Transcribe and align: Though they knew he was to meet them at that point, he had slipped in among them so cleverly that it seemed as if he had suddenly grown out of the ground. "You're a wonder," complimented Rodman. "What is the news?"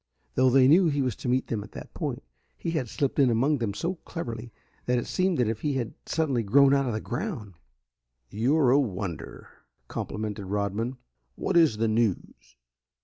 Though 0.33 0.49
they 0.49 0.67
knew 0.67 0.87
he 0.87 1.03
was 1.03 1.15
to 1.17 1.29
meet 1.29 1.45
them 1.45 1.63
at 1.63 1.73
that 1.73 1.93
point, 1.93 2.23
he 2.57 2.71
had 2.71 2.89
slipped 2.89 3.19
in 3.19 3.29
among 3.29 3.59
them 3.59 3.75
so 3.75 3.97
cleverly 4.03 4.51
that 4.87 4.97
it 4.97 5.05
seemed 5.05 5.39
as 5.39 5.47
if 5.47 5.61
he 5.61 5.73
had 5.73 5.93
suddenly 6.07 6.41
grown 6.41 6.73
out 6.73 6.87
of 6.87 6.93
the 6.93 6.99
ground. 6.99 7.53
"You're 8.31 8.71
a 8.71 8.79
wonder," 8.79 9.49
complimented 9.87 10.45
Rodman. 10.47 10.97
"What 11.35 11.55
is 11.55 11.77
the 11.77 11.87
news?" 11.87 12.55